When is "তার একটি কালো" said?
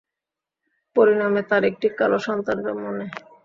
1.49-2.17